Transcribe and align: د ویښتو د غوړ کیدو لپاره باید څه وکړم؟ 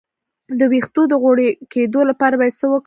د 0.59 0.61
ویښتو 0.71 1.01
د 1.09 1.13
غوړ 1.21 1.37
کیدو 1.73 2.01
لپاره 2.09 2.35
باید 2.39 2.57
څه 2.59 2.65
وکړم؟ 2.67 2.79